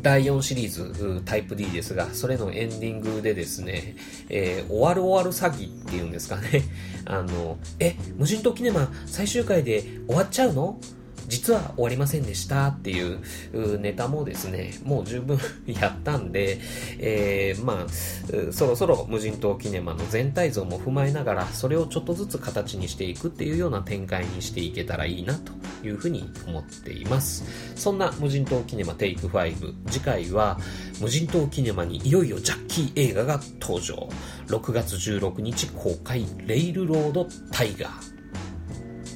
[0.03, 3.96] 第4シリーズタイプ D ですが、それのエンディングでですね、
[4.29, 6.62] えー終わる終わる詐欺っていうんですかね。
[7.07, 10.79] あの、え、無人島キネマ最終回で終わっちゃうの？
[11.28, 16.58] 実は終わりませんでしたっていうネタもですね、もう十分やったんで、
[16.98, 25.52] えーまあ、そろそろ無人島キネマの全体像も踏まえながら、それをちょっとずつ形にしていくっていうような展開にしていけたらいいなと
[25.86, 27.44] いうふうに思っています。
[27.76, 30.58] そんな無人島キネマテイク5、次回は
[31.00, 34.08] 無人島キネマにいよいよジャッキー映画が登場。
[34.46, 38.18] 6月16日公開、レイルロードタイガー。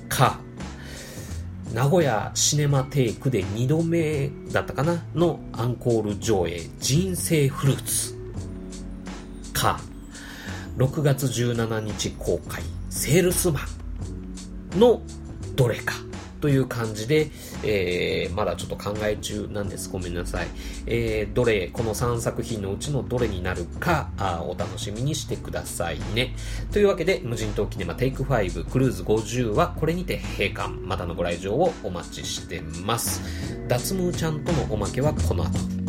[0.09, 0.41] か、
[1.73, 8.15] 名古屋シネマテイクで2度目だったかなのアンコール上映、人生フルーツ。
[9.55, 9.81] か、
[10.77, 13.61] 6月17日公開、セールスマ
[14.77, 15.01] ンの
[15.57, 15.95] どれか
[16.43, 17.31] という感じで、
[17.65, 19.89] えーまだちょっと考え中なんです。
[19.89, 20.49] ごめんなさい。
[20.87, 26.35] えーどれ、この3作品のうちのどれになるか、あお楽しみにしてくださいね。
[26.73, 30.69] というわけで、無人島キネマテイク5クルーズ50はこれにて閉館。
[30.83, 33.23] またのご来場をお待ちしてます。
[33.69, 35.82] 脱毛ちゃんとのおまけはこの後。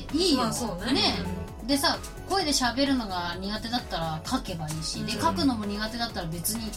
[0.00, 1.02] っていいよ、まあそうね。
[1.66, 5.20] でさ声で喋るのが苦手だったら書けばいいし、でうん。
[5.20, 6.70] 書くのも苦手だったら別に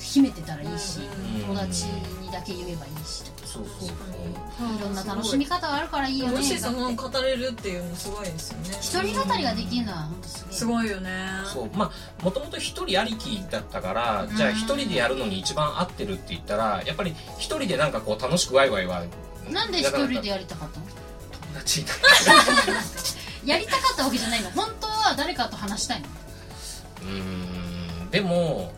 [0.00, 1.42] 秘めてたらいいし、うん。
[1.42, 1.84] 友達
[2.20, 6.32] にだけ言えばいいしそうそういろんな楽しみ方があるからいいよね。
[6.38, 8.70] もしその語れるっていうのすごいですよね。
[8.80, 11.28] 一人語りができるのは本当すげえすごいよね。
[11.44, 11.70] そう。
[11.76, 19.04] まあもともと一人ありきだったから、じゃあ一人でやるのに一番合ってるって言ったらやっぱり一人でなんかこう楽しくワイワイは
[19.52, 20.86] なんで一人でやりたかったの？
[21.64, 22.66] 友達に
[23.48, 24.50] なやりたかったわけじゃないの。
[24.50, 26.06] 本当は誰かと話したいの。
[27.02, 28.10] うーん。
[28.10, 28.72] でも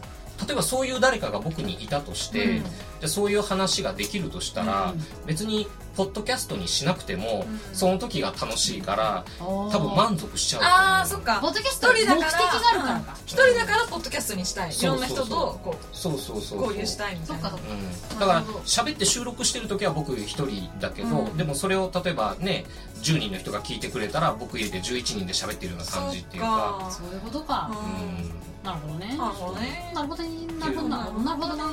[0.47, 2.65] 例えばそういう誰かが僕にいたとして、うん
[3.01, 11.39] でそういう話ができるとしたら、うん別にポッドキャストにしなくても、うんその時が楽しいから多多分満足しちゃうああそっか。
[11.41, 13.17] ポッドキャストは目的があるからか。
[13.27, 14.71] 一人だからポッドキャストにしたい。
[14.71, 16.63] いろんな人とこそうそうそうう。
[16.63, 17.51] 交流したいみたいな。
[17.51, 21.37] だから喋って収録してる時は僕一人だけど、うん。
[21.37, 22.65] でもそれを例えばね
[23.03, 26.89] 10人の人が聞いてくれたら僕入れて11人で喋ってるような感じっていうか。
[26.91, 28.67] そういうことか、うん。
[28.67, 29.17] なるほどね。
[29.17, 29.93] なるほどね。
[29.95, 30.29] なるほどね。
[30.59, 30.89] なるほど。
[30.89, 31.67] なるほどなるほどな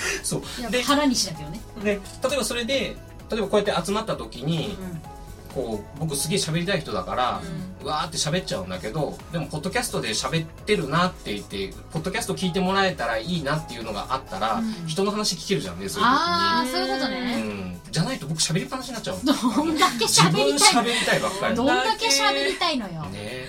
[0.22, 0.70] そう。
[0.70, 1.60] で腹にしだけどね。
[1.82, 2.96] で例えばそれで
[3.30, 5.16] 例えばこうやって集まった時に、うん。
[5.56, 7.40] こう僕すげえ喋りたい人だから、
[7.82, 14.86] うわーって喋っちゃうんだけどでもポッドキャストで喋ってるなって言ってポッドキャスト聞いてもらえたらいいなっていうのがあったら、うん。
[14.86, 19.18] 人の話聞けるじゃんねそういうああそういうこと時に、ね、うん、じゃないと僕喋りっぱなしになっちゃう。
[19.24, 19.32] ど
[19.64, 21.54] んだけ自分喋りたい喋りたいばっかり。
[21.54, 23.02] どんだけ喋りたいのよ。
[23.04, 23.46] ね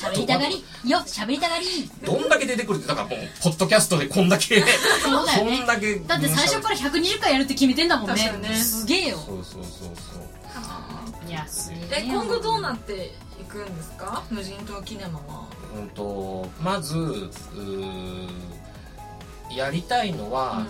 [0.00, 0.64] 喋りたがり。
[0.84, 1.90] よ喋りたがり。
[2.04, 4.60] どんだけ出てくるってだからもうポッドキャストでこんだけ。
[5.02, 5.96] そうだよこねんだけ。
[5.96, 8.14] だって最初から120回やるって決めてんだもんね。
[8.14, 9.18] 確かにねすげえよ。
[9.18, 11.28] そうそうそうそう。
[11.28, 14.22] いやすげええ今後どうなっていくんですか？
[14.30, 15.48] 無人島キネマは。
[15.74, 18.28] うんとまずうー
[19.56, 20.66] やりたいのは、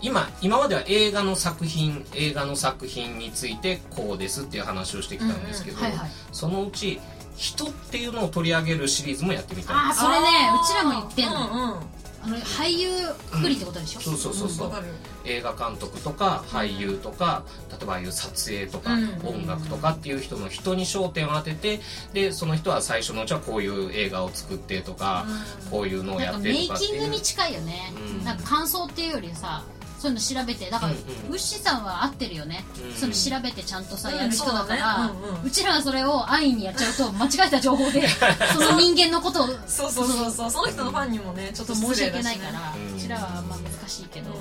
[0.00, 6.10] 今今までは映画の作品映画の作品についてこうですっていう話をしてきたんですけど、はいはい。
[6.32, 7.00] そのうち
[7.36, 9.76] 人っていうのを取り上げるシリーズもやってみたい。
[9.76, 10.26] ああそれね
[10.62, 11.76] うちらも言ってんの、うんうん。
[12.24, 12.88] あの俳優
[13.32, 14.86] くくりってことでしょ、そうそうそうそう、わかる
[15.24, 19.04] 映画監督とか俳優とか例えばああいう撮影とかうん。
[19.26, 21.80] 音楽とかっていう人の人に焦点を当てて
[22.12, 25.26] でその人は最初のうちはこういう映画を作ってとか、
[25.68, 26.90] こういうのをやってなんかメイとかっていう。
[26.92, 28.24] キングに近いよね、うん。
[28.24, 29.64] なんか感想っていうよりさ
[30.02, 31.32] そういうの調べてだから、うんうん。
[31.32, 32.92] ウッシーさんは合ってるよね、うん。
[32.92, 35.12] その調べてちゃんとさ、うんやる人だからね。
[35.38, 35.50] うんうん。
[35.50, 38.08] ちらがそれを安易にやっちゃうと間違えた情報で
[38.52, 40.50] その人間のことをそうそうそうそう。
[40.50, 44.32] その人のファンにもねちょっと申し訳ないから、うちらはまあ難しいけど、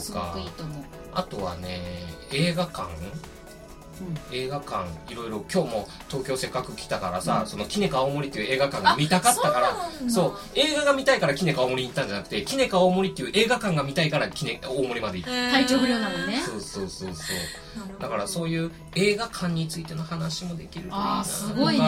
[0.00, 0.84] すごかくいいと思う、
[1.14, 2.88] あとはね映画館？
[4.00, 7.46] うん映画館いろいろ今日も東京せっかく来たからさ、うん。
[7.46, 10.32] そのキネカ青森っていう映画館が見たかったからそうそう。
[10.54, 16.40] 映画が見たいからキネカ青森に行ったんじゃなくてキネカ青森っていう映画館が見たいからキネ大森まで行っ体調不良なのにね。
[16.40, 17.36] たそうそうそうそう。
[17.98, 21.86] うだからそういう映画館についての話もできるといいなああすごいね。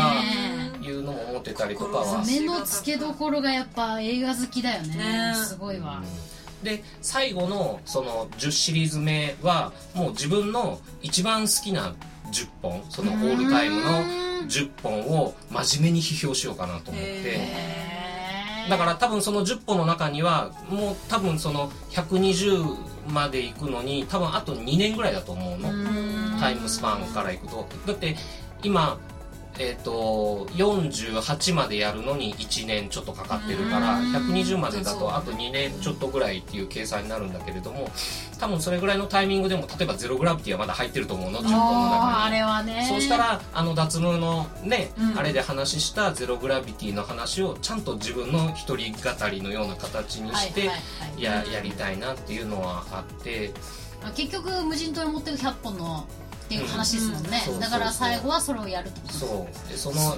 [0.82, 2.24] いうのも思ってたりとかは。
[2.24, 4.96] 目の付けどころがやっぱ映画好きだよね。
[4.96, 5.34] ね。
[5.34, 6.02] すごいわ、
[6.62, 11.94] で最後のその10シリーズ目はもう自分の一番好きな
[12.32, 13.88] 10本そのオールタイムの
[14.46, 17.80] 10本を真面目に批評しようかなと思って。
[18.68, 25.70] だから多分その10本の中にはもう多分その120まで行くのに多分あと2年ぐらいだと思うの。
[25.70, 26.36] うん。
[26.38, 27.66] タイムスパンから行くと。
[27.86, 28.16] だって
[28.62, 28.98] 今
[29.62, 34.12] えっ、と48までやるのに1年ちょっとかかってるからうん。
[34.12, 37.90] 120までだとあと2年ちょっとぐらいっていう計算になるんだけれども
[38.38, 42.36] 多分それぐらいのタイミングでも例えばゼログラビティはまだ入ってると思うの10本のあーあ中に。
[42.36, 42.86] れはね。
[42.88, 45.18] そうしたらあの脱毛のね、うん。
[45.18, 50.70] あれで話したゼログラビティの話をちゃんと自分の一人語りのような形にして、
[51.18, 53.52] ややりたいなっていうのはあって。
[54.02, 56.06] あ結局無人島に持ってく100本の
[56.50, 59.68] っていう話ですもんね、うんうんだから最後はそれをやるってことそう。
[59.68, 60.16] でその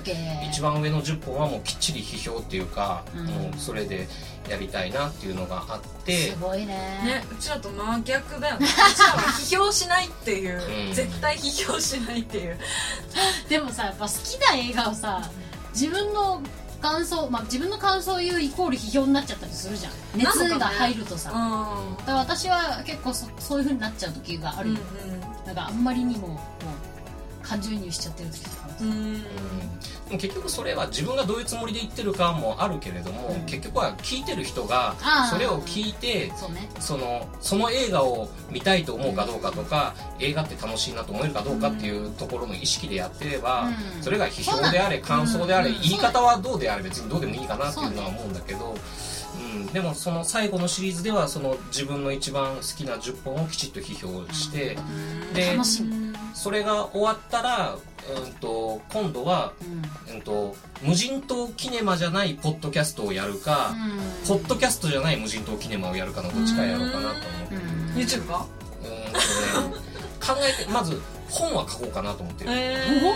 [0.49, 3.27] 一番上の10本はもうきっちり批評っていうか、うん。
[3.27, 4.09] もうそれで
[4.49, 6.31] やりたいなっていうのがあって。
[6.31, 6.67] すごいね。
[6.67, 8.65] ねうちらと真逆だよね。
[8.65, 10.95] うちらは批評しないっていう、うん。
[10.95, 12.59] 絶対批評しないっていう。
[13.49, 15.29] でもさやっぱ好きな映画をさ
[15.75, 16.41] 自分の
[16.83, 19.93] 感想まあ自分の感想を言うイコール批評になっちゃったりするじゃん。
[20.15, 24.75] 熱が入るとさ、だうから私は結構そそういう風になっちゃう時がある。
[24.75, 24.81] よ、
[25.47, 26.39] なんかあんまりにも
[27.43, 28.97] 感情移入しちゃってる時とかうんうん。
[28.97, 29.23] うん
[30.13, 33.47] でも結局それは自分がどういうつもりで言ってるかもあるけれども、うん。
[33.47, 34.95] 結局は聞いてる人が
[35.31, 36.69] それを聞いてそうね。
[36.81, 44.03] そのその映画を見たいと思うかどうかとか、映画って楽しいなと思えるかどうかっていうところの意識でやってれば、うん。
[44.03, 45.81] それが批評であれ感想であれ、うん。
[45.81, 48.77] 言い方はどうであれ別にどうでもいいかなっていうのは思うんだけど、うん、
[49.73, 54.77] でもその最後のシリーズではその自分の一番好きな10本をきちっと批評して、
[55.35, 57.77] で楽しみ、それが終わったら、
[58.25, 59.53] うん、と今度は、
[60.09, 60.15] うん。
[60.15, 63.75] うん、と無人島キネマじゃないポッドキャストをやるか、
[64.27, 67.55] ポッドキャストじゃない無人島キネマをやるかのどっちかやろうかなと思って。
[67.55, 67.63] うん。
[67.95, 68.47] YouTube か
[68.83, 69.19] うーんと
[69.71, 69.83] ね
[70.21, 73.12] 考えてまず本は書こうかなと思ってる、えおー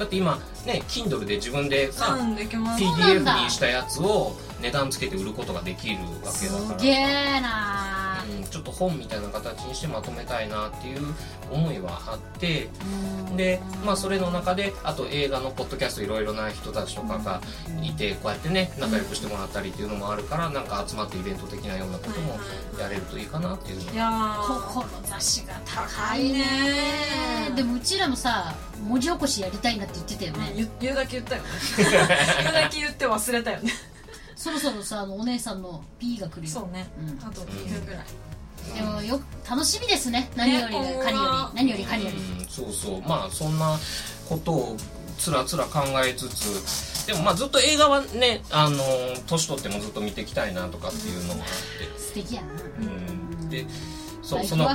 [0.00, 3.44] だって今ね Kindle で自分でさ、うんで PDF だ。
[3.44, 11.00] にしたやつを値段つけて売ることができるわけだすからげえなょっと本みたいな形にしてまとめたいなっていう
[11.50, 12.68] 思いはあって
[13.28, 13.36] うん。
[13.36, 17.40] でまあそれの中であと映画のポッドキャストいろいろな人たちとかが
[17.82, 22.38] いてこうやってね仲良くしてもらったりっていうのもあるからなんか集まってイベント的なようなことも
[22.78, 23.84] やれるといいかなっていう。
[23.84, 24.60] のいやー。
[25.10, 27.52] 志が高いね。
[27.56, 28.54] でもうちらもさ
[28.86, 31.48] 文字起こしやりたいなって言ってたよね、言う言うだけ言ったよね。
[31.78, 33.72] 言うだけ言って忘れたよね。
[34.36, 36.48] そろそろさあのお姉さんの P が来るよ。
[36.48, 36.88] そうね。
[36.98, 37.28] うん。
[37.28, 38.04] あと2分ぐらい
[38.74, 40.30] でもよ楽しみですね。
[40.36, 42.16] 何よりねかにより何よりかにより。
[42.16, 43.02] うんそうそう。
[43.02, 43.78] まあそんな
[44.28, 44.76] ことを
[45.18, 48.78] つらつら考えつつでもまあずっと映画はねあの
[49.26, 51.98] 年取ってもずっと見ていきたいなとかっていうのもあって。
[51.98, 52.48] 素敵やな。
[52.80, 53.48] うん。
[53.48, 53.66] で
[54.22, 54.68] そラうその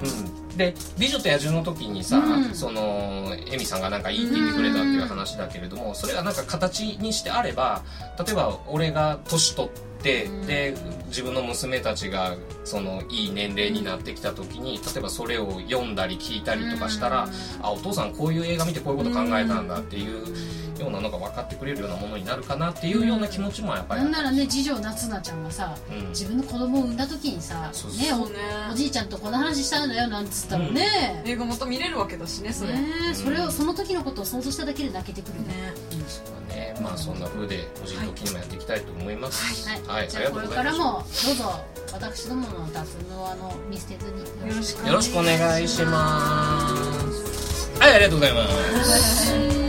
[0.00, 2.54] うん、で「美女と野獣」の時にさ、うん。
[2.54, 7.82] そのエミさんがなんかいいって言ってくれたっていう話だけれどもそれがなんか形にしてあれば
[8.24, 10.74] 例えば俺が年取って、うんで
[11.08, 17.32] 自分の娘たちがそのいい年齢になってきた時に例えばそれを読んだり聞いたりとかしたら、うん。
[17.62, 24.10] あお父さんこういう映画見てこういうこと考えたんだっていうようなのが分かってくれるようなものになるかなっていうような気持ちもやっぱりある。
[24.10, 26.08] なんならね次女夏菜ちゃんがさうん。
[26.10, 31.22] 自分の子供を産んだ時にさねおおじいちゃんとこの話したんだよなんつったらね。
[31.24, 32.74] 映画また見れるわけだしねそれ。
[32.74, 35.72] ねねそれをその時のことを想像しただけで泣けてくるね。
[36.06, 36.37] そうだね
[36.80, 39.68] まあそんな風で個人的にもやっていきたいと思います。
[39.88, 41.26] はい、はい、これからがとうございます。
[41.28, 46.68] もどうぞ私どもの脱毛あの見捨てずによろしくお願いしま
[47.12, 47.70] す。
[47.80, 48.48] はいありがとうございま
[48.84, 49.26] す。
[49.26, 49.67] す